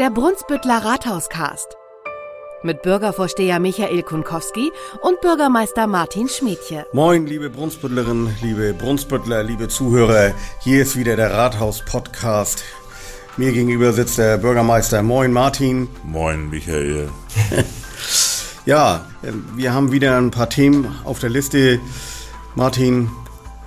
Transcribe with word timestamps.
Der 0.00 0.10
Brunsbüttler 0.10 0.84
Rathauscast. 0.84 1.76
Mit 2.64 2.82
Bürgervorsteher 2.82 3.60
Michael 3.60 4.02
Kunkowski 4.02 4.72
und 5.02 5.20
Bürgermeister 5.20 5.86
Martin 5.86 6.28
Schmidtje. 6.28 6.84
Moin, 6.92 7.26
liebe 7.26 7.48
Brunsbüttlerinnen, 7.48 8.34
liebe 8.42 8.74
Brunsbüttler, 8.74 9.44
liebe 9.44 9.68
Zuhörer. 9.68 10.32
Hier 10.58 10.82
ist 10.82 10.96
wieder 10.96 11.14
der 11.14 11.30
Rathaus-Podcast. 11.30 12.64
Mir 13.36 13.52
gegenüber 13.52 13.92
sitzt 13.92 14.18
der 14.18 14.36
Bürgermeister. 14.38 15.00
Moin, 15.04 15.30
Martin. 15.30 15.86
Moin, 16.02 16.50
Michael. 16.50 17.08
ja, 18.66 19.06
wir 19.54 19.72
haben 19.72 19.92
wieder 19.92 20.18
ein 20.18 20.32
paar 20.32 20.50
Themen 20.50 20.92
auf 21.04 21.20
der 21.20 21.30
Liste. 21.30 21.78
Martin, 22.56 23.10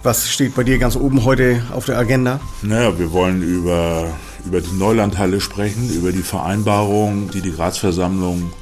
was 0.03 0.29
steht 0.29 0.55
bei 0.55 0.63
dir 0.65 0.77
ganz 0.77 0.97
oben 0.97 1.23
heute 1.23 1.61
auf 1.73 1.85
der 1.85 1.97
Agenda? 1.97 2.41
Naja, 2.63 2.99
wir 2.99 3.13
wollen 3.13 3.41
über 3.41 4.09
über 4.47 4.61
die 4.61 4.71
Neulandhalle 4.71 5.41
sprechen, 5.41 5.93
über 5.93 6.13
die 6.13 6.21
Vereinbarung, 6.21 7.29
die 7.31 7.41
die 7.41 7.49
Ratsversammlung 7.49 8.53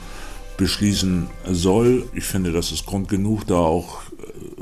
beschließen 0.57 1.27
soll. 1.51 2.09
Ich 2.13 2.23
finde, 2.23 2.51
das 2.51 2.71
ist 2.71 2.87
Grund 2.87 3.07
genug, 3.07 3.45
da 3.45 3.55
auch 3.55 4.01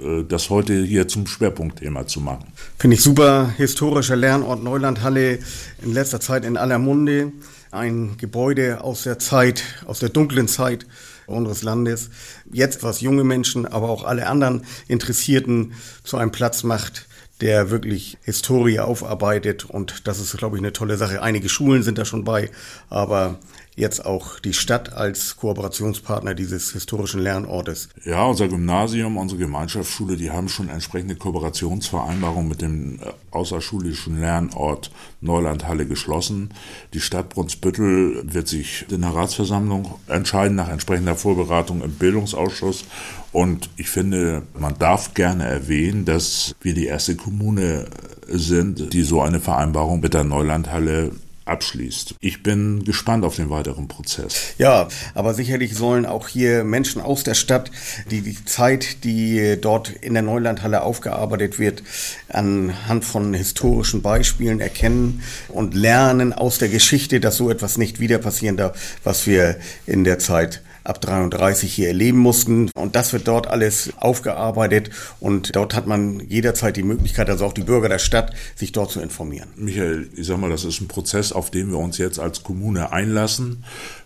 äh, 0.02 0.23
das 0.27 0.49
heute 0.49 0.84
hier 0.84 1.08
zum 1.08 1.26
Schwerpunktthema 1.26 2.08
zu 2.08 2.20
machen. 2.20 2.52
Finde 2.77 2.96
ich 2.96 3.04
super. 3.04 3.54
Historischer 3.55 4.18
Lernort 4.18 4.63
Neulandhalle 4.63 5.40
in 5.82 5.94
letzter 5.94 6.20
Zeit 6.20 6.44
in 6.44 6.58
aller 6.58 6.77
Munde. 6.77 7.32
Ein 7.71 8.18
Gebäude 8.18 8.82
aus 8.84 9.04
der 9.04 9.18
Zeit, 9.18 9.63
aus 9.85 9.99
der 9.99 10.10
dunklen 10.10 10.49
Zeit 10.49 10.85
unseres 11.26 11.63
Landes. 11.63 12.10
Jetzt, 12.52 12.84
was 12.84 12.99
junge 12.99 13.24
Menschen, 13.24 13.66
aber 13.66 13.90
auch 13.90 14.04
alle 14.04 14.27
anderen 14.27 14.63
Interessierten 14.88 15.74
zu 16.04 16.18
einem 16.18 16.32
Platz 16.32 16.63
macht, 16.63 17.08
der 17.41 17.69
wirklich 17.69 18.17
Historie 18.23 18.79
aufarbeitet 18.79 19.65
und 19.65 20.07
das 20.07 20.19
ist, 20.19 20.37
glaube 20.37 20.57
ich, 20.57 20.61
eine 20.61 20.73
tolle 20.73 20.97
Sache. 20.97 21.21
Einige 21.21 21.49
Schulen 21.49 21.83
sind 21.83 21.97
da 21.97 22.05
schon 22.05 22.23
bei, 22.23 22.49
aber 22.89 23.40
jetzt 23.75 24.05
auch 24.05 24.40
die 24.40 24.53
Stadt 24.53 24.93
als 24.93 25.37
Kooperationspartner 25.37 26.35
dieses 26.35 26.71
historischen 26.71 27.21
Lernortes. 27.21 27.90
Ja, 28.05 28.23
unser 28.25 28.48
Gymnasium, 28.48 29.17
unsere 29.17 29.40
Gemeinschaftsschule, 29.40 30.15
die 30.15 30.31
haben 30.31 30.48
schon 30.49 30.70
entsprechende 30.70 31.15
Kooperationsvereinbarungen 31.15 32.49
mit 32.49 32.62
dem 32.62 32.99
äh, 32.99 33.12
außerschulischen 33.31 34.20
Lernort 34.20 34.91
Neulandhalle 35.21 35.85
geschlossen. 35.85 36.51
Die 36.93 36.99
Stadt 36.99 37.29
Brunsbüttel 37.29 38.21
wird 38.31 38.47
sich 38.47 38.85
in 38.90 39.01
der 39.01 39.15
Ratsversammlung 39.15 39.95
entscheiden 40.07 40.55
nach 40.55 40.70
entsprechender 40.70 41.15
Vorberatung 41.15 41.81
im 41.81 41.93
Bildungsausschuss. 41.93 42.85
Und 43.31 43.71
ich 43.77 43.90
finde, 43.90 44.43
man 44.53 44.77
darf 44.77 45.15
gerne 45.15 45.45
erwähnen, 45.45 46.05
dass 46.05 46.55
wir 46.62 46.75
die 46.75 46.85
erste 46.85 47.15
Kommune 47.24 47.85
sind, 48.27 48.93
die 48.93 49.04
so 49.04 49.21
eine 49.21 49.40
Vereinbarung 49.40 50.02
mit 50.02 50.13
der 50.13 50.26
Neulandhalle 50.26 51.12
abschließt. 51.46 52.15
Ich 52.20 52.43
bin 52.43 52.84
gespannt 52.84 53.26
auf 53.26 53.35
den 53.35 53.49
weiteren 53.49 53.88
Prozess. 53.88 54.54
Ja, 54.57 54.88
aber 55.13 55.34
sicherlich 55.34 55.76
sollen 55.76 56.05
auch 56.05 56.27
hier 56.27 56.63
Menschen 56.63 57.02
aus 57.02 57.24
der 57.24 57.34
Stadt, 57.34 57.71
die 58.12 58.21
die 58.21 58.43
Zeit, 58.46 59.04
die 59.04 59.57
dort 59.60 59.90
in 59.90 60.13
der 60.13 60.24
Neulandhalle 60.24 60.84
aufgearbeitet 60.84 61.60
wird, 61.60 61.84
anhand 62.30 63.04
von 63.05 63.34
historischen 63.34 64.02
Beispielen 64.02 64.59
erkennen 64.59 65.22
und 65.50 65.74
lernen 65.74 66.34
aus 66.34 66.58
der 66.58 66.69
Geschichte, 66.69 67.19
dass 67.19 67.38
so 67.38 67.50
etwas 67.50 67.78
nicht 67.78 68.00
wieder 68.00 68.19
passieren 68.19 68.58
darf, 68.58 68.78
was 69.03 69.28
wir 69.28 69.58
in 69.85 70.03
der 70.03 70.19
Zeit 70.19 70.62
ab 70.84 71.01
33 71.01 71.73
hier 71.73 71.88
erleben 71.88 72.19
mussten. 72.19 72.69
Und 72.75 72.95
das 72.95 73.13
wird 73.13 73.28
dort 73.28 73.47
alles 73.47 73.91
aufgearbeitet 73.97 74.90
und 75.19 75.56
dort 75.56 75.75
hat 75.75 75.88
man 75.88 76.19
jederzeit 76.19 76.75
die 76.78 76.84
Möglichkeit, 76.84 77.29
also 77.29 77.45
auch 77.45 77.53
die 77.53 77.63
Bürger 77.63 77.90
der 77.90 78.00
Stadt, 78.00 78.34
sich 78.56 78.72
dort 78.72 78.91
zu 78.91 79.01
informieren. 79.01 79.50
Michael, 79.56 80.09
ich 80.16 80.28
sag 80.28 80.38
mal, 80.40 80.50
das 80.50 80.66
ist 80.66 80.81
ein 80.81 80.88
Prozess, 80.88 81.31
auf 81.31 81.51
den 81.51 81.72
wir 81.72 81.78
uns 81.78 81.97
jetzt 81.97 82.19
als 82.19 82.44
Kommune 82.44 82.91
einlassen, 82.91 83.63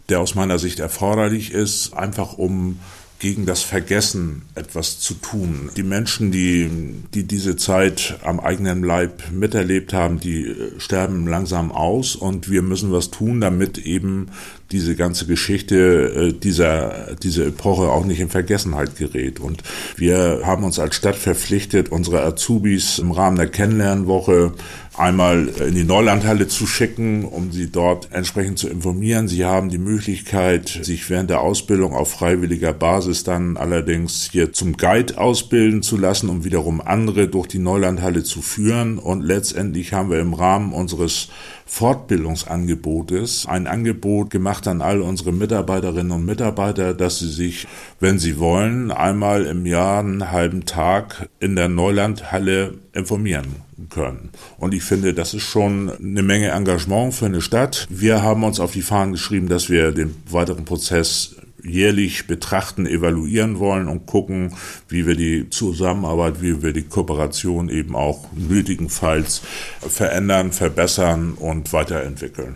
der 0.10 0.20
aus 0.20 0.36
meiner 0.36 0.60
Sicht 0.60 0.80
erforderlich 0.80 1.52
ist, 1.52 1.94
einfach 1.94 2.38
um 2.38 2.80
gegen 3.20 3.46
das 3.46 3.64
Vergessen 3.64 4.44
etwas 4.54 5.00
zu 5.00 5.16
tun. 5.16 5.72
Die 5.76 5.84
Menschen, 5.84 6.32
die, 6.32 6.70
die 7.14 7.24
diese 7.24 7.56
Zeit 7.56 8.20
am 8.24 8.40
eigenen 8.40 8.84
Leib 8.84 9.32
miterlebt 9.32 9.92
haben, 9.94 10.20
die 10.20 10.46
äh, 10.46 10.80
sterben 10.80 11.28
langsam 11.28 11.72
aus 11.72 12.16
und 12.16 12.50
wir 12.50 12.62
müssen 12.62 12.92
was 12.92 13.10
tun, 13.10 13.42
damit 13.42 13.80
eben 13.80 14.28
diese 14.72 14.96
ganze 14.96 15.26
Geschichte 15.26 15.76
äh, 15.76 16.34
dieser, 16.34 17.16
dieser 17.16 17.48
Epoche 17.48 17.90
auch 17.90 18.06
nicht 18.06 18.20
in 18.20 18.30
Vergessenheit 18.30 18.98
gerät. 18.98 19.40
Und 19.40 19.64
wir 19.96 20.42
haben 20.44 20.64
uns 20.64 20.80
als 20.80 20.96
Stadt 20.96 21.16
verpflichtet, 21.16 21.90
unsere 21.90 22.24
Azubis 22.24 23.00
im 23.00 23.12
Rahmen 23.12 23.38
der 23.38 23.48
Kennenlernwoche 23.48 24.54
einmal 24.98 25.48
in 25.60 25.76
die 25.76 25.84
Neulandhalle 25.84 26.48
zu 26.48 26.66
schicken, 26.66 27.24
um 27.24 27.52
sie 27.52 27.72
dort 27.72 28.10
entsprechend 28.12 28.58
zu 28.58 28.68
informieren. 28.68 29.28
Sie 29.28 29.46
haben 29.46 29.70
die 29.70 29.78
Möglichkeit, 29.78 30.80
sich 30.82 31.10
während 31.10 31.30
der 31.30 31.42
Ausbildung 31.42 31.94
auf 31.94 32.12
freiwilliger 32.12 32.74
Basis 32.74 33.24
dann 33.24 33.58
allerdings 33.58 34.30
hier 34.32 34.54
zum 34.54 34.76
Guide 34.76 35.18
ausbilden 35.18 35.84
zu 35.84 35.98
lassen, 35.98 36.30
um 36.30 36.44
wiederum 36.44 36.82
andere 36.82 37.28
durch 37.28 37.48
die 37.48 37.60
Neulandhalle 37.60 38.24
zu 38.24 38.42
führen. 38.42 38.98
Und 38.98 39.22
letztendlich 39.22 39.94
haben 39.94 40.10
wir 40.10 40.20
im 40.20 40.34
Rahmen 40.34 40.74
unseres 40.74 41.30
Fortbildungsangebotes 41.68 43.46
ein 43.46 43.68
Angebot 43.68 44.30
gemacht 44.30 44.57
an 44.66 44.82
all 44.82 45.02
unsere 45.02 45.34
Mitarbeiterinnen 45.34 46.12
und 46.12 46.26
Mitarbeiter, 46.26 46.94
dass 46.94 47.20
sie 47.20 47.30
sich, 47.30 47.68
wenn 48.00 48.18
sie 48.18 48.40
wollen, 48.40 48.92
einmal 48.92 49.46
im 49.46 49.66
Jahr 49.66 50.00
einen 50.00 50.32
halben 50.32 50.66
Tag 50.66 51.28
in 51.42 51.58
der 51.58 51.68
Neulandhalle 51.68 52.76
informieren 52.94 53.58
können. 53.90 54.30
Und 54.58 54.74
ich 54.74 54.84
finde, 54.84 55.14
das 55.14 55.34
ist 55.34 55.44
schon 55.44 55.92
eine 55.92 56.24
Menge 56.24 56.50
Engagement 56.50 57.14
für 57.14 57.26
eine 57.26 57.42
Stadt. 57.42 57.88
Wir 57.90 58.24
haben 58.24 58.44
uns 58.44 58.60
auf 58.60 58.72
die 58.72 58.82
Fahnen 58.82 59.12
geschrieben, 59.12 59.50
dass 59.50 59.70
wir 59.70 59.92
den 59.92 60.16
weiteren 60.30 60.66
Prozess 60.66 61.36
jährlich 61.64 62.28
betrachten, 62.28 62.86
evaluieren 62.86 63.60
wollen 63.60 63.88
und 63.88 64.06
gucken, 64.06 64.54
wie 64.88 65.06
wir 65.06 65.16
die 65.16 65.50
Zusammenarbeit, 65.50 66.42
wie 66.42 66.62
wir 66.62 66.74
die 66.74 66.84
Kooperation 66.84 67.70
eben 67.70 67.96
auch 67.96 68.26
nötigenfalls 68.34 69.42
verändern, 69.88 70.52
verbessern 70.52 71.34
und 71.34 71.74
weiterentwickeln. 71.74 72.56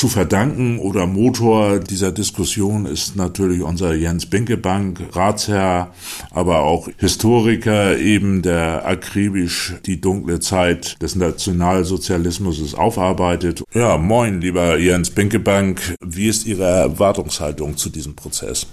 Zu 0.00 0.08
verdanken 0.08 0.78
oder 0.78 1.06
Motor 1.06 1.78
dieser 1.78 2.10
Diskussion 2.10 2.86
ist 2.86 3.16
natürlich 3.16 3.60
unser 3.60 3.92
Jens 3.92 4.24
Binkebank, 4.24 4.98
Ratsherr, 5.12 5.92
aber 6.30 6.60
auch 6.60 6.88
Historiker 6.96 7.98
eben, 7.98 8.40
der 8.40 8.86
akribisch 8.86 9.74
die 9.84 10.00
dunkle 10.00 10.40
Zeit 10.40 10.96
des 11.02 11.16
Nationalsozialismus 11.16 12.72
aufarbeitet. 12.72 13.62
Ja, 13.74 13.98
moin, 13.98 14.40
lieber 14.40 14.78
Jens 14.78 15.10
Binkebank. 15.10 15.96
Wie 16.02 16.28
ist 16.28 16.46
Ihre 16.46 16.64
Erwartungshaltung 16.64 17.76
zu 17.76 17.90
diesem 17.90 18.16
Prozess? 18.16 18.68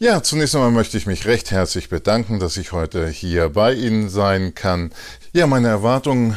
Ja, 0.00 0.24
zunächst 0.24 0.56
einmal 0.56 0.72
möchte 0.72 0.98
ich 0.98 1.06
mich 1.06 1.24
recht 1.24 1.52
herzlich 1.52 1.88
bedanken, 1.88 2.40
dass 2.40 2.56
ich 2.56 2.72
heute 2.72 3.06
hier 3.06 3.50
bei 3.50 3.74
Ihnen 3.74 4.08
sein 4.08 4.56
kann. 4.56 4.90
Ja, 5.32 5.46
meine 5.46 5.68
Erwartungen 5.68 6.34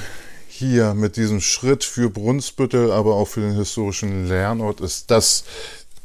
hier 0.58 0.96
mit 0.96 1.18
diesem 1.18 1.40
Schritt 1.40 1.84
für 1.84 2.10
Brunsbüttel, 2.10 2.92
aber 2.92 3.16
auch 3.16 3.28
für 3.28 3.42
den 3.42 3.56
historischen 3.56 4.28
Lernort 4.28 4.82
ist, 4.82 5.12
dass 5.12 5.44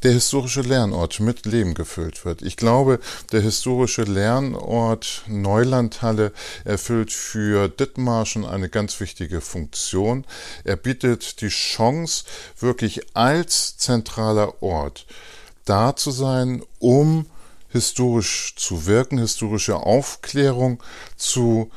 der 0.02 0.12
historische 0.12 0.60
Lernort 0.60 1.20
mit 1.20 1.46
Leben 1.46 1.72
gefüllt 1.74 2.24
wird. 2.24 2.42
Ich 2.42 2.56
glaube, 2.56 3.00
der 3.30 3.40
historische 3.40 4.02
Lernort 4.02 5.22
Neulandhalle 5.26 6.32
erfüllt 6.64 7.12
für 7.12 7.68
Dithmarschen 7.68 8.44
eine 8.44 8.68
ganz 8.68 9.00
wichtige 9.00 9.40
Funktion. 9.40 10.26
Er 10.64 10.76
bietet 10.76 11.40
die 11.40 11.48
Chance, 11.48 12.24
wirklich 12.58 13.16
als 13.16 13.78
zentraler 13.78 14.62
Ort 14.62 15.06
da 15.64 15.96
zu 15.96 16.10
sein, 16.10 16.62
um 16.78 17.26
historisch 17.70 18.54
zu 18.56 18.86
wirken, 18.86 19.16
historische 19.16 19.76
Aufklärung 19.76 20.82
zu 21.16 21.70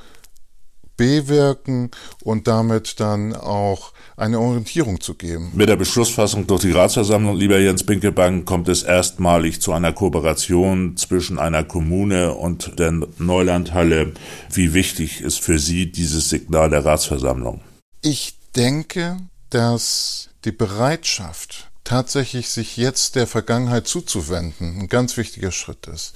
bewirken 0.97 1.91
und 2.23 2.47
damit 2.47 2.99
dann 2.99 3.35
auch 3.35 3.93
eine 4.17 4.39
Orientierung 4.39 5.01
zu 5.01 5.13
geben. 5.15 5.51
Mit 5.53 5.69
der 5.69 5.75
Beschlussfassung 5.75 6.47
durch 6.47 6.61
die 6.61 6.71
Ratsversammlung, 6.71 7.35
lieber 7.35 7.59
Jens 7.59 7.83
Binkelbank, 7.83 8.45
kommt 8.45 8.69
es 8.69 8.83
erstmalig 8.83 9.61
zu 9.61 9.73
einer 9.73 9.93
Kooperation 9.93 10.95
zwischen 10.97 11.37
einer 11.37 11.63
Kommune 11.63 12.33
und 12.33 12.79
der 12.79 12.93
Neulandhalle. 13.17 14.13
Wie 14.51 14.73
wichtig 14.73 15.21
ist 15.21 15.41
für 15.41 15.59
Sie 15.59 15.91
dieses 15.91 16.29
Signal 16.29 16.69
der 16.69 16.85
Ratsversammlung? 16.85 17.61
Ich 18.01 18.37
denke, 18.55 19.17
dass 19.49 20.29
die 20.45 20.51
Bereitschaft, 20.51 21.69
tatsächlich 21.83 22.49
sich 22.49 22.77
jetzt 22.77 23.15
der 23.15 23.27
Vergangenheit 23.27 23.87
zuzuwenden, 23.87 24.79
ein 24.81 24.89
ganz 24.89 25.17
wichtiger 25.17 25.51
Schritt 25.51 25.87
ist. 25.87 26.13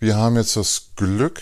Wir 0.00 0.16
haben 0.16 0.36
jetzt 0.36 0.56
das 0.56 0.90
Glück, 0.96 1.40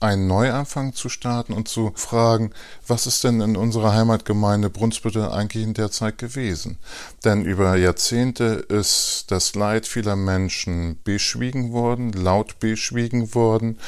einen 0.00 0.26
Neuanfang 0.26 0.94
zu 0.94 1.10
starten 1.10 1.52
und 1.52 1.68
zu 1.68 1.92
fragen, 1.94 2.52
was 2.86 3.06
ist 3.06 3.22
denn 3.22 3.40
in 3.42 3.56
unserer 3.56 3.92
Heimatgemeinde 3.92 4.70
Brunsbüttel 4.70 5.28
eigentlich 5.28 5.62
in 5.62 5.74
der 5.74 5.90
Zeit 5.90 6.16
gewesen? 6.16 6.78
Denn 7.24 7.44
über 7.44 7.76
Jahrzehnte 7.76 8.44
ist 8.68 9.26
das 9.28 9.54
Leid 9.54 9.86
vieler 9.86 10.16
Menschen 10.16 10.98
beschwiegen 11.04 11.72
worden, 11.72 12.12
laut 12.12 12.58
beschwiegen 12.60 13.34
worden 13.34 13.78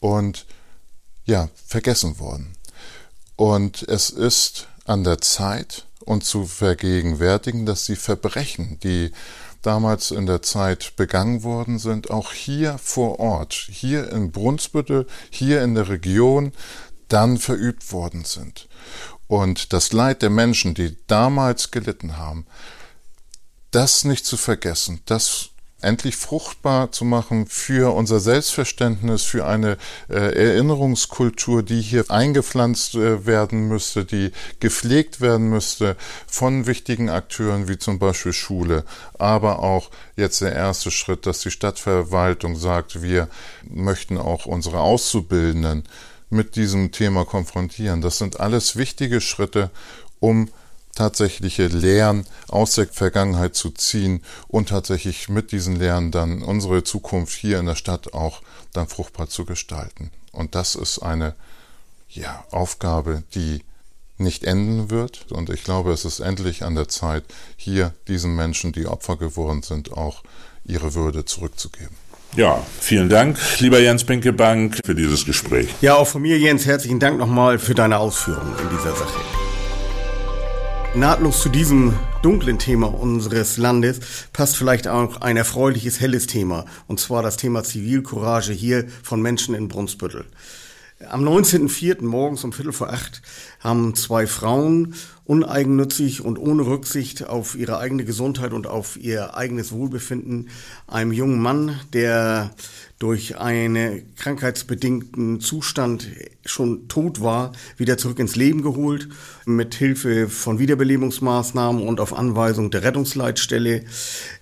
und 0.00 0.46
ja, 1.24 1.50
vergessen 1.66 2.18
worden. 2.18 2.56
Und 3.36 3.82
es 3.82 4.10
ist 4.10 4.66
an 4.86 5.04
der 5.04 5.20
Zeit, 5.20 5.86
und 6.04 6.24
zu 6.24 6.46
vergegenwärtigen, 6.46 7.66
dass 7.66 7.84
die 7.84 7.96
Verbrechen, 7.96 8.78
die 8.80 9.12
damals 9.62 10.10
in 10.10 10.26
der 10.26 10.42
Zeit 10.42 10.94
begangen 10.96 11.42
worden 11.42 11.78
sind, 11.78 12.10
auch 12.10 12.32
hier 12.32 12.78
vor 12.78 13.20
Ort, 13.20 13.52
hier 13.52 14.10
in 14.10 14.32
Brunsbüttel, 14.32 15.06
hier 15.28 15.62
in 15.62 15.74
der 15.74 15.88
Region, 15.88 16.52
dann 17.08 17.38
verübt 17.38 17.92
worden 17.92 18.24
sind. 18.24 18.68
Und 19.26 19.72
das 19.72 19.92
Leid 19.92 20.22
der 20.22 20.30
Menschen, 20.30 20.74
die 20.74 20.96
damals 21.06 21.70
gelitten 21.70 22.16
haben, 22.16 22.46
das 23.70 24.04
nicht 24.04 24.24
zu 24.26 24.36
vergessen, 24.36 25.00
das 25.04 25.50
endlich 25.82 26.16
fruchtbar 26.16 26.92
zu 26.92 27.04
machen 27.04 27.46
für 27.46 27.94
unser 27.94 28.20
Selbstverständnis, 28.20 29.22
für 29.22 29.46
eine 29.46 29.76
äh, 30.08 30.14
Erinnerungskultur, 30.14 31.62
die 31.62 31.80
hier 31.80 32.10
eingepflanzt 32.10 32.94
äh, 32.94 33.26
werden 33.26 33.68
müsste, 33.68 34.04
die 34.04 34.32
gepflegt 34.60 35.20
werden 35.20 35.48
müsste 35.48 35.96
von 36.26 36.66
wichtigen 36.66 37.08
Akteuren 37.08 37.68
wie 37.68 37.78
zum 37.78 37.98
Beispiel 37.98 38.32
Schule, 38.32 38.84
aber 39.18 39.60
auch 39.60 39.90
jetzt 40.16 40.40
der 40.40 40.54
erste 40.54 40.90
Schritt, 40.90 41.26
dass 41.26 41.40
die 41.40 41.50
Stadtverwaltung 41.50 42.56
sagt, 42.56 43.02
wir 43.02 43.28
möchten 43.62 44.18
auch 44.18 44.46
unsere 44.46 44.80
Auszubildenden 44.80 45.84
mit 46.30 46.56
diesem 46.56 46.92
Thema 46.92 47.24
konfrontieren. 47.24 48.00
Das 48.00 48.18
sind 48.18 48.40
alles 48.40 48.76
wichtige 48.76 49.20
Schritte, 49.20 49.70
um 50.20 50.48
tatsächliche 50.94 51.66
Lehren 51.66 52.26
aus 52.48 52.74
der 52.74 52.86
Vergangenheit 52.88 53.54
zu 53.54 53.70
ziehen 53.70 54.22
und 54.48 54.70
tatsächlich 54.70 55.28
mit 55.28 55.52
diesen 55.52 55.76
Lehren 55.76 56.10
dann 56.10 56.42
unsere 56.42 56.84
Zukunft 56.84 57.36
hier 57.36 57.58
in 57.58 57.66
der 57.66 57.76
Stadt 57.76 58.12
auch 58.14 58.42
dann 58.72 58.88
fruchtbar 58.88 59.28
zu 59.28 59.44
gestalten. 59.44 60.10
Und 60.32 60.54
das 60.54 60.74
ist 60.74 61.00
eine 61.00 61.34
ja, 62.08 62.44
Aufgabe, 62.50 63.22
die 63.34 63.62
nicht 64.18 64.44
enden 64.44 64.90
wird. 64.90 65.26
Und 65.30 65.50
ich 65.50 65.64
glaube, 65.64 65.92
es 65.92 66.04
ist 66.04 66.20
endlich 66.20 66.62
an 66.62 66.74
der 66.74 66.88
Zeit, 66.88 67.24
hier 67.56 67.94
diesen 68.06 68.36
Menschen, 68.36 68.72
die 68.72 68.86
Opfer 68.86 69.16
geworden 69.16 69.62
sind, 69.62 69.92
auch 69.92 70.22
ihre 70.64 70.94
Würde 70.94 71.24
zurückzugeben. 71.24 71.96
Ja, 72.36 72.64
vielen 72.80 73.08
Dank, 73.08 73.38
lieber 73.58 73.80
Jens 73.80 74.04
Binkebank, 74.04 74.78
für 74.84 74.94
dieses 74.94 75.24
Gespräch. 75.24 75.68
Ja, 75.80 75.96
auch 75.96 76.06
von 76.06 76.22
mir, 76.22 76.38
Jens, 76.38 76.64
herzlichen 76.64 77.00
Dank 77.00 77.18
nochmal 77.18 77.58
für 77.58 77.74
deine 77.74 77.98
Ausführungen 77.98 78.54
in 78.62 78.76
dieser 78.76 78.94
Sache. 78.94 79.39
Nahtlos 80.96 81.40
zu 81.40 81.48
diesem 81.48 81.94
dunklen 82.20 82.58
Thema 82.58 82.92
unseres 82.92 83.56
Landes 83.58 84.00
passt 84.32 84.56
vielleicht 84.56 84.88
auch 84.88 85.20
ein 85.20 85.36
erfreuliches, 85.36 86.00
helles 86.00 86.26
Thema, 86.26 86.64
und 86.88 86.98
zwar 86.98 87.22
das 87.22 87.36
Thema 87.36 87.62
Zivilcourage 87.62 88.52
hier 88.52 88.88
von 89.04 89.22
Menschen 89.22 89.54
in 89.54 89.68
Brunsbüttel. 89.68 90.24
Am 91.08 91.24
19.04. 91.24 92.02
morgens 92.04 92.42
um 92.42 92.52
Viertel 92.52 92.72
vor 92.72 92.92
acht 92.92 93.22
haben 93.60 93.94
zwei 93.94 94.26
Frauen 94.26 94.94
uneigennützig 95.30 96.24
und 96.24 96.38
ohne 96.38 96.66
Rücksicht 96.66 97.28
auf 97.28 97.54
ihre 97.54 97.78
eigene 97.78 98.04
Gesundheit 98.04 98.52
und 98.52 98.66
auf 98.66 98.96
ihr 98.96 99.36
eigenes 99.36 99.70
Wohlbefinden 99.70 100.48
einem 100.88 101.12
jungen 101.12 101.40
Mann, 101.40 101.78
der 101.92 102.50
durch 102.98 103.38
einen 103.38 104.12
krankheitsbedingten 104.16 105.40
Zustand 105.40 106.08
schon 106.44 106.88
tot 106.88 107.22
war, 107.22 107.52
wieder 107.76 107.96
zurück 107.96 108.18
ins 108.18 108.34
Leben 108.34 108.62
geholt, 108.62 109.08
mit 109.46 109.74
Hilfe 109.74 110.28
von 110.28 110.58
Wiederbelebungsmaßnahmen 110.58 111.86
und 111.86 112.00
auf 112.00 112.12
Anweisung 112.12 112.70
der 112.72 112.82
Rettungsleitstelle. 112.82 113.84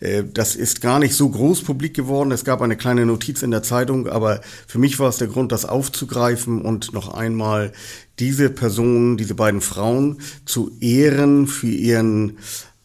Äh, 0.00 0.24
das 0.32 0.56
ist 0.56 0.80
gar 0.80 0.98
nicht 0.98 1.14
so 1.14 1.28
groß 1.28 1.62
publik 1.64 1.94
geworden. 1.94 2.32
Es 2.32 2.44
gab 2.44 2.62
eine 2.62 2.76
kleine 2.76 3.04
Notiz 3.04 3.42
in 3.42 3.50
der 3.50 3.62
Zeitung, 3.62 4.08
aber 4.08 4.40
für 4.66 4.78
mich 4.78 4.98
war 4.98 5.10
es 5.10 5.18
der 5.18 5.28
Grund, 5.28 5.52
das 5.52 5.66
aufzugreifen 5.66 6.62
und 6.62 6.94
noch 6.94 7.14
einmal 7.14 7.72
diese 8.18 8.50
Personen, 8.50 9.16
diese 9.16 9.34
beiden 9.34 9.60
Frauen 9.60 10.18
zu 10.44 10.70
ehren 10.80 11.46
für 11.46 11.68
ihren 11.68 12.38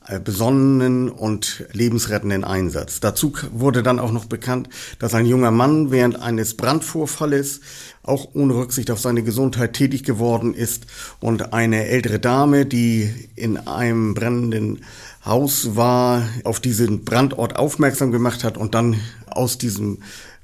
äh, 0.05 0.19
besonnenen 0.19 1.09
und 1.09 1.65
lebensrettenden 1.71 2.43
Einsatz. 2.43 2.99
Dazu 2.99 3.31
wurde 3.53 3.83
dann 3.83 3.99
auch 3.99 4.11
noch 4.11 4.25
bekannt, 4.25 4.67
dass 4.99 5.13
ein 5.13 5.25
junger 5.25 5.51
Mann 5.51 5.91
während 5.91 6.21
eines 6.21 6.57
Brandvorfalles 6.57 7.61
auch 8.03 8.27
ohne 8.33 8.53
Rücksicht 8.55 8.91
auf 8.91 8.99
seine 8.99 9.23
Gesundheit 9.23 9.71
tätig 9.71 10.03
geworden 10.03 10.53
ist 10.53 10.87
und 11.21 11.53
eine 11.53 11.85
ältere 11.85 12.19
Dame, 12.19 12.65
die 12.65 13.13
in 13.35 13.57
einem 13.57 14.13
brennenden 14.13 14.81
Haus 15.23 15.77
war, 15.77 16.27
auf 16.43 16.59
diesen 16.59 17.05
Brandort 17.05 17.55
aufmerksam 17.55 18.11
gemacht 18.11 18.43
hat 18.43 18.57
und 18.57 18.75
dann 18.75 18.99
aus 19.27 19.57
diesem 19.57 19.99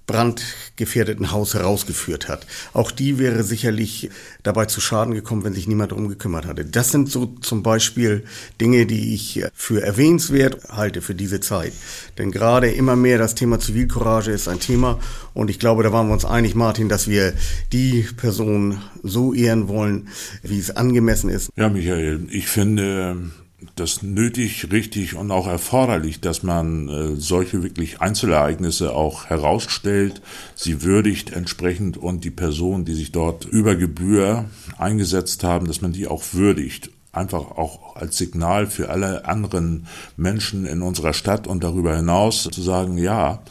brandgefährdeten 0.09 1.31
Haus 1.31 1.53
herausgeführt 1.53 2.27
hat. 2.27 2.47
Auch 2.73 2.89
die 2.89 3.19
wäre 3.19 3.43
sicherlich 3.43 4.09
dabei 4.41 4.65
zu 4.65 4.81
Schaden 4.81 5.13
gekommen, 5.13 5.43
wenn 5.43 5.53
sich 5.53 5.67
niemand 5.67 5.91
darum 5.91 6.09
gekümmert 6.09 6.47
hatte. 6.47 6.65
Das 6.65 6.91
sind 6.91 7.11
so 7.11 7.27
zum 7.41 7.61
Beispiel 7.61 8.23
Dinge, 8.59 8.87
die 8.87 9.13
ich 9.13 9.43
für 9.53 9.83
erwähnenswert 9.83 10.69
halte 10.69 11.03
für 11.03 11.13
diese 11.13 11.41
Zeit. 11.41 11.73
Denn 12.17 12.31
gerade 12.31 12.71
immer 12.71 12.95
mehr 12.95 13.19
das 13.19 13.35
Thema 13.35 13.59
Zivilcourage 13.59 14.31
ist 14.31 14.47
ein 14.47 14.59
Thema 14.59 14.97
und 15.35 15.51
ich 15.51 15.59
glaube, 15.59 15.83
da 15.83 15.93
waren 15.93 16.07
wir 16.07 16.13
uns 16.13 16.25
einig, 16.25 16.55
Martin, 16.55 16.89
dass 16.89 17.07
wir 17.07 17.33
die 17.71 18.07
Person 18.17 18.81
so 19.03 19.35
ehren 19.35 19.67
wollen, 19.67 20.07
wie 20.41 20.57
es 20.57 20.71
angemessen 20.71 21.29
ist. 21.29 21.51
Ja, 21.55 21.69
Michael, 21.69 22.21
ich 22.31 22.47
finde, 22.47 23.29
das 23.75 24.03
nötig, 24.03 24.71
richtig 24.71 25.15
und 25.15 25.31
auch 25.31 25.47
erforderlich, 25.47 26.21
dass 26.21 26.43
man 26.43 26.87
äh, 26.89 27.15
solche 27.15 27.63
wirklich 27.63 28.01
Einzelereignisse 28.01 28.93
auch 28.93 29.25
herausstellt, 29.25 30.21
sie 30.55 30.83
würdigt 30.83 31.31
entsprechend 31.31 31.97
und 31.97 32.23
die 32.23 32.31
Personen, 32.31 32.85
die 32.85 32.93
sich 32.93 33.11
dort 33.11 33.45
über 33.45 33.75
Gebühr 33.75 34.45
eingesetzt 34.77 35.43
haben, 35.43 35.67
dass 35.67 35.81
man 35.81 35.91
die 35.91 36.07
auch 36.07 36.23
würdigt. 36.33 36.91
Einfach 37.11 37.39
auch 37.39 37.95
als 37.95 38.17
Signal 38.17 38.67
für 38.67 38.91
alle 38.91 39.25
anderen 39.25 39.87
Menschen 40.15 40.65
in 40.65 40.81
unserer 40.81 41.13
Stadt 41.13 41.47
und 41.47 41.63
darüber 41.63 41.95
hinaus 41.95 42.43
zu 42.43 42.61
sagen, 42.61 42.97
ja, 42.97 43.41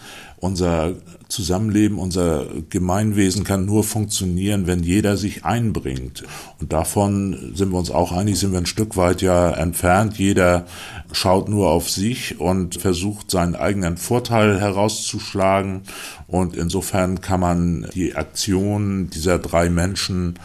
unser 0.40 0.94
Zusammenleben, 1.29 1.99
unser 1.99 2.46
Gemeinwesen 2.70 3.44
kann 3.44 3.67
nur 3.67 3.85
funktionieren, 3.85 4.67
wenn 4.67 4.82
jeder 4.82 5.17
sich 5.17 5.44
einbringt. 5.44 6.25
Und 6.58 6.73
davon 6.73 7.52
sind 7.55 7.70
wir 7.70 7.79
uns 7.79 7.90
auch 7.90 8.12
einig, 8.12 8.38
sind 8.38 8.52
wir 8.52 8.58
ein 8.58 8.67
Stück 8.67 8.96
weit 8.96 9.20
ja 9.20 9.50
entfernt. 9.50 10.19
Jeder 10.19 10.67
schaut 11.12 11.49
nur 11.49 11.70
auf 11.70 11.90
sich 11.90 12.40
und 12.40 12.81
versucht 12.81 13.31
seinen 13.31 13.56
eigenen 13.56 13.99
Vorteil 13.99 14.58
herauszuschlagen. 14.58 15.82
Und 16.29 16.56
insofern 16.56 17.20
kann 17.20 17.40
man 17.40 17.87
die 17.94 18.14
Aktion 18.14 19.11
dieser 19.11 19.38
drei 19.38 19.69
Menschen 19.69 20.38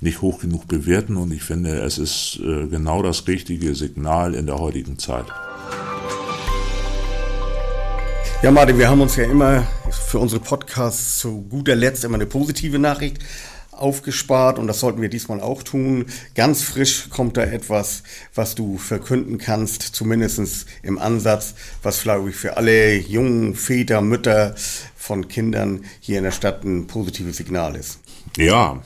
nicht 0.00 0.20
hoch 0.20 0.40
genug 0.40 0.68
bewerten. 0.68 1.16
Und 1.16 1.32
ich 1.32 1.42
finde, 1.42 1.80
es 1.80 1.96
ist 1.96 2.40
äh, 2.42 2.66
genau 2.66 3.02
das 3.02 3.26
richtige 3.26 3.74
Signal 3.74 4.34
in 4.34 4.46
der 4.46 4.58
heutigen 4.58 4.98
Zeit. 4.98 5.26
Ja, 8.42 8.50
Martin, 8.50 8.78
wir 8.78 8.88
haben 8.88 9.00
uns 9.00 9.16
ja 9.16 9.24
immer 9.24 9.66
für 9.90 10.18
unsere 10.18 10.42
Podcasts 10.42 11.18
zu 11.18 11.42
guter 11.48 11.74
Letzt 11.74 12.04
immer 12.04 12.16
eine 12.16 12.26
positive 12.26 12.78
Nachricht 12.78 13.18
aufgespart 13.72 14.58
und 14.58 14.66
das 14.66 14.78
sollten 14.80 15.00
wir 15.00 15.08
diesmal 15.08 15.40
auch 15.40 15.62
tun. 15.62 16.06
Ganz 16.34 16.62
frisch 16.62 17.08
kommt 17.08 17.38
da 17.38 17.42
etwas, 17.42 18.02
was 18.34 18.54
du 18.54 18.76
verkünden 18.76 19.38
kannst, 19.38 19.82
zumindest 19.82 20.66
im 20.82 20.98
Ansatz, 20.98 21.54
was 21.82 22.02
glaube 22.02 22.30
ich 22.30 22.36
für 22.36 22.56
alle 22.58 22.96
jungen 22.96 23.54
Väter, 23.54 24.02
Mütter 24.02 24.54
von 24.96 25.28
Kindern 25.28 25.84
hier 26.00 26.18
in 26.18 26.24
der 26.24 26.30
Stadt 26.30 26.62
ein 26.62 26.86
positives 26.86 27.38
Signal 27.38 27.74
ist. 27.74 28.00
Ja, 28.36 28.82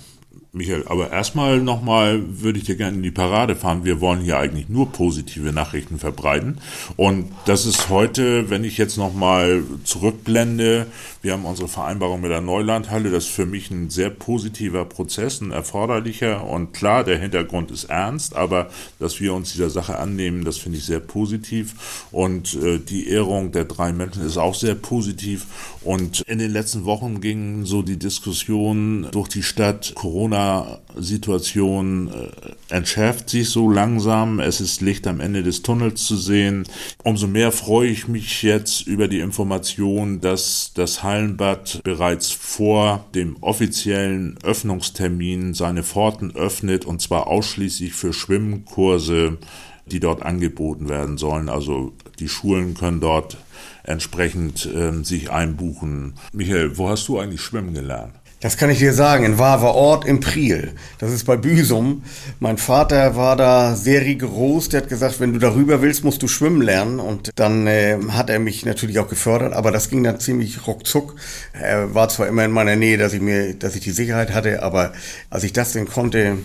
Michael, 0.52 0.82
aber 0.88 1.12
erstmal 1.12 1.60
nochmal 1.60 2.22
würde 2.42 2.58
ich 2.58 2.64
dir 2.64 2.74
gerne 2.74 2.96
in 2.96 3.04
die 3.04 3.12
Parade 3.12 3.54
fahren. 3.54 3.84
Wir 3.84 4.00
wollen 4.00 4.20
hier 4.20 4.38
eigentlich 4.38 4.68
nur 4.68 4.90
positive 4.90 5.52
Nachrichten 5.52 6.00
verbreiten. 6.00 6.58
Und 6.96 7.30
das 7.46 7.66
ist 7.66 7.88
heute, 7.88 8.50
wenn 8.50 8.64
ich 8.64 8.76
jetzt 8.76 8.96
nochmal 8.96 9.62
zurückblende, 9.84 10.88
wir 11.22 11.34
haben 11.34 11.44
unsere 11.44 11.68
Vereinbarung 11.68 12.20
mit 12.20 12.32
der 12.32 12.40
Neulandhalle. 12.40 13.12
Das 13.12 13.26
ist 13.26 13.32
für 13.32 13.46
mich 13.46 13.70
ein 13.70 13.90
sehr 13.90 14.10
positiver 14.10 14.84
Prozess, 14.86 15.40
ein 15.40 15.52
erforderlicher. 15.52 16.44
Und 16.44 16.72
klar, 16.72 17.04
der 17.04 17.18
Hintergrund 17.18 17.70
ist 17.70 17.84
ernst, 17.84 18.34
aber 18.34 18.70
dass 18.98 19.20
wir 19.20 19.34
uns 19.34 19.52
dieser 19.52 19.70
Sache 19.70 19.98
annehmen, 19.98 20.44
das 20.44 20.58
finde 20.58 20.78
ich 20.78 20.84
sehr 20.84 21.00
positiv. 21.00 22.06
Und 22.10 22.54
äh, 22.54 22.80
die 22.80 23.08
Ehrung 23.08 23.52
der 23.52 23.66
drei 23.66 23.92
Menschen 23.92 24.26
ist 24.26 24.36
auch 24.36 24.56
sehr 24.56 24.74
positiv. 24.74 25.46
Und 25.82 26.22
in 26.22 26.40
den 26.40 26.50
letzten 26.50 26.84
Wochen 26.86 27.20
ging 27.20 27.64
so 27.66 27.82
die 27.82 27.98
Diskussion 27.98 29.06
durch 29.12 29.28
die 29.28 29.44
Stadt 29.44 29.92
Corona 29.94 30.39
Corona-Situation 30.40 32.08
äh, 32.08 32.74
entschärft 32.74 33.30
sich 33.30 33.48
so 33.50 33.70
langsam. 33.70 34.40
Es 34.40 34.60
ist 34.60 34.80
Licht 34.80 35.06
am 35.06 35.20
Ende 35.20 35.42
des 35.42 35.62
Tunnels 35.62 36.04
zu 36.04 36.16
sehen. 36.16 36.64
Umso 37.04 37.26
mehr 37.26 37.52
freue 37.52 37.88
ich 37.88 38.08
mich 38.08 38.42
jetzt 38.42 38.86
über 38.86 39.08
die 39.08 39.20
Information, 39.20 40.20
dass 40.20 40.72
das 40.74 41.02
Hallenbad 41.02 41.80
bereits 41.84 42.30
vor 42.30 43.04
dem 43.14 43.36
offiziellen 43.40 44.38
Öffnungstermin 44.42 45.54
seine 45.54 45.82
Pforten 45.82 46.34
öffnet 46.34 46.84
und 46.84 47.00
zwar 47.00 47.26
ausschließlich 47.26 47.92
für 47.92 48.12
Schwimmkurse, 48.12 49.38
die 49.86 50.00
dort 50.00 50.22
angeboten 50.22 50.88
werden 50.88 51.18
sollen. 51.18 51.48
Also 51.48 51.92
die 52.18 52.28
Schulen 52.28 52.74
können 52.74 53.00
dort 53.00 53.36
entsprechend 53.82 54.66
äh, 54.66 55.02
sich 55.02 55.30
einbuchen. 55.30 56.14
Michael, 56.32 56.78
wo 56.78 56.88
hast 56.88 57.08
du 57.08 57.18
eigentlich 57.18 57.40
schwimmen 57.40 57.74
gelernt? 57.74 58.19
Das 58.40 58.56
kann 58.56 58.70
ich 58.70 58.78
dir 58.78 58.94
sagen, 58.94 59.24
in 59.24 59.38
Waver 59.38 59.74
Ort 59.74 60.06
im 60.06 60.20
Priel. 60.20 60.72
Das 60.98 61.12
ist 61.12 61.24
bei 61.24 61.36
Büsum. 61.36 62.02
Mein 62.38 62.56
Vater 62.56 63.14
war 63.14 63.36
da 63.36 63.76
sehr 63.76 64.00
rigoros. 64.00 64.70
Der 64.70 64.80
hat 64.80 64.88
gesagt, 64.88 65.20
wenn 65.20 65.34
du 65.34 65.38
darüber 65.38 65.82
willst, 65.82 66.04
musst 66.04 66.22
du 66.22 66.28
schwimmen 66.28 66.62
lernen. 66.62 67.00
Und 67.00 67.32
dann 67.34 67.66
äh, 67.66 67.98
hat 68.12 68.30
er 68.30 68.38
mich 68.38 68.64
natürlich 68.64 68.98
auch 68.98 69.08
gefördert, 69.08 69.52
aber 69.52 69.70
das 69.70 69.90
ging 69.90 70.02
dann 70.02 70.20
ziemlich 70.20 70.66
ruckzuck. 70.66 71.16
Er 71.52 71.94
war 71.94 72.08
zwar 72.08 72.28
immer 72.28 72.46
in 72.46 72.50
meiner 72.50 72.76
Nähe, 72.76 72.96
dass 72.96 73.12
ich 73.12 73.20
mir, 73.20 73.52
dass 73.54 73.74
ich 73.74 73.82
die 73.82 73.90
Sicherheit 73.90 74.32
hatte, 74.32 74.62
aber 74.62 74.94
als 75.28 75.44
ich 75.44 75.52
das 75.52 75.72
denn 75.72 75.86
konnte, 75.86 76.38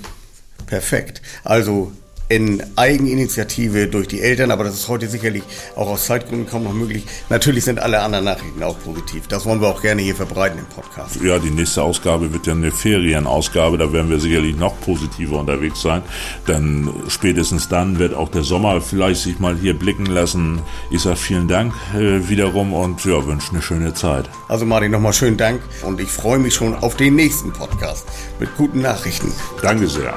perfekt. 0.68 1.22
Also 1.46 1.94
in 2.28 2.64
Eigeninitiative 2.76 3.88
durch 3.88 4.08
die 4.08 4.22
Eltern, 4.22 4.50
aber 4.50 4.64
das 4.64 4.74
ist 4.74 4.88
heute 4.88 5.08
sicherlich 5.08 5.44
auch 5.76 5.88
aus 5.88 6.06
Zeitgründen 6.06 6.48
kaum 6.48 6.64
noch 6.64 6.74
möglich. 6.74 7.06
Natürlich 7.30 7.66
sind 7.66 7.80
alle 7.80 8.02
anderen 8.02 8.26
Nachrichten 8.26 8.64
auch 8.64 8.78
positiv. 8.80 9.28
Das 9.28 9.46
wollen 9.46 9.62
wir 9.62 9.68
auch 9.68 9.82
gerne 9.82 10.02
hier 10.02 10.16
verbreiten 10.16 10.60
im 10.60 10.66
Podcast. 10.66 11.22
Ja, 11.22 11.38
die 11.38 11.52
nächste 11.52 11.84
Ausgabe 11.84 12.34
wird 12.34 12.48
ja 12.48 12.54
eine 12.54 12.72
Ferienausgabe, 12.72 13.78
da 13.78 13.94
werden 13.94 14.10
wir 14.10 14.20
sicherlich 14.20 14.56
noch 14.56 14.80
positiver 14.82 15.40
unterwegs 15.40 15.82
sein, 15.82 16.02
denn 16.48 16.90
spätestens 17.10 17.70
dann 17.70 18.00
wird 18.00 18.14
auch 18.16 18.30
der 18.30 18.44
Sommer 18.44 18.82
vielleicht 18.82 19.22
sich 19.22 19.40
mal 19.40 19.56
hier 19.56 19.78
blicken 19.78 20.08
lassen. 20.08 20.62
Ich 20.90 21.02
sage 21.02 21.18
vielen 21.18 21.48
Dank 21.48 21.74
äh, 21.94 22.28
wiederum 22.28 22.74
und 22.74 23.06
ja, 23.06 23.26
wünsche 23.26 23.52
eine 23.52 23.62
schöne 23.62 23.94
Zeit. 23.94 24.30
Also 24.48 24.66
Martin, 24.66 24.92
nochmal 24.92 25.14
schönen 25.14 25.38
Dank 25.38 25.62
und 25.84 26.00
ich 26.00 26.10
freue 26.10 26.40
mich 26.40 26.56
schon 26.56 26.74
auf 26.76 26.96
den 26.96 27.16
nächsten 27.16 27.54
Podcast 27.54 28.08
mit 28.40 28.56
guten 28.58 28.82
Nachrichten. 28.82 29.32
Danke 29.62 29.88
sehr. 29.88 30.16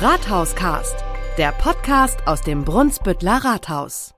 Rathauscast 0.00 1.07
der 1.38 1.52
Podcast 1.52 2.26
aus 2.26 2.40
dem 2.40 2.64
Brunsbüttler 2.64 3.44
Rathaus. 3.44 4.17